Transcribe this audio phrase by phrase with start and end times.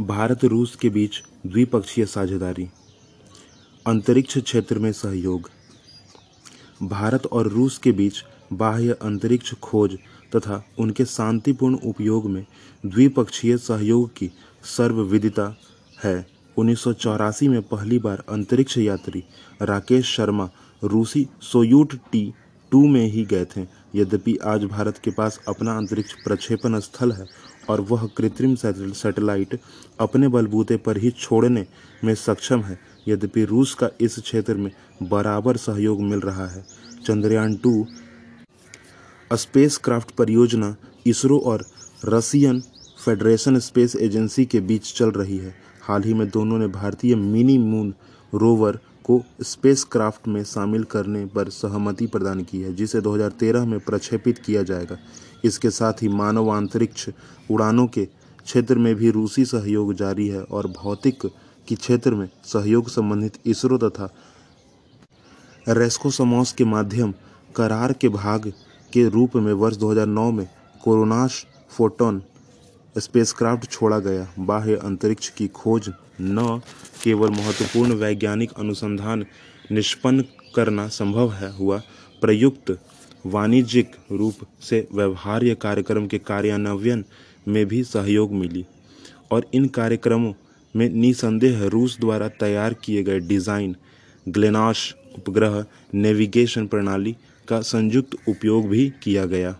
[0.00, 2.66] भारत रूस के बीच द्विपक्षीय साझेदारी,
[3.86, 5.48] अंतरिक्ष क्षेत्र में सहयोग,
[6.82, 8.22] भारत और रूस के बीच
[8.52, 9.96] बाह्य अंतरिक्ष खोज
[10.36, 12.44] तथा उनके शांतिपूर्ण उपयोग में
[12.86, 14.30] द्विपक्षीय सहयोग की
[14.76, 15.54] सर्वविदिता
[16.04, 16.26] है।
[16.56, 19.24] उन्नीस सौ चौरासी में पहली बार अंतरिक्ष यात्री
[19.62, 20.50] राकेश शर्मा
[20.82, 22.32] रूसी सोयूट टी
[22.72, 27.26] टू में ही गए थे। यद्यपि आज भारत के पास अपना अंतरिक्ष प्रक्षेपण स्थल है
[27.68, 29.58] और वह कृत्रिम सैटेलाइट
[30.00, 31.66] अपने बलबूते पर ही छोड़ने
[32.04, 34.70] में सक्षम है। यद्यपि रूस का इस क्षेत्र में
[35.02, 36.64] बराबर सहयोग मिल रहा है।
[37.06, 37.86] चंद्रयान टू
[39.30, 40.74] स्पेस क्राफ्ट परियोजना
[41.06, 41.64] इसरो और
[42.04, 42.60] रसियन
[43.04, 47.58] फेडरेशन स्पेस एजेंसी के बीच चल रही है। हाल ही में दोनों ने भारतीय मिनी
[47.58, 47.94] मून
[48.32, 53.78] रोवर को स्पेस क्राफ्ट में शामिल करने पर सहमति प्रदान की है, जिसे 2013 में
[53.80, 54.98] प्रक्षेपित किया जाएगा।
[55.44, 57.08] इसके साथ ही मानव अंतरिक्ष
[57.50, 61.26] उड़ानों के क्षेत्र में भी रूसी सहयोग जारी है और भौतिक
[61.68, 64.08] की क्षेत्र में सहयोग संबंधित इसरो तथा
[65.68, 67.14] रेस्कोसमॉस के माध्यम
[67.56, 68.52] करार के भाग
[68.92, 70.46] के रूप में वर्ष 2009 में
[70.84, 72.22] कोरोनाश फोटोन
[72.96, 76.60] स्पेसक्राफ्ट छोड़ा गया। बाह्य अंतरिक्ष की खोज न
[77.02, 79.24] केवल महत्वपूर्ण वैज्ञानिक अनुसंधान
[79.72, 80.24] निष्पन्न
[80.56, 81.80] करना संभव है, हुआ
[82.22, 82.78] प्रयुक्त
[83.26, 87.04] वाणिज्यिक रूप से व्यवहार्य कार्यक्रम के कार्यान्वयन
[87.48, 88.64] में भी सहयोग मिली
[89.32, 90.32] और इन कार्यक्रमों
[90.74, 93.74] में निसंदेह रूस द्वारा तैयार किए गए डिज़ाइन,
[94.26, 97.16] ग्लेनाश उपग्रह, नेविगेशन प्रणाली
[97.48, 99.54] का संयुक्त उपयोग भी किया गया।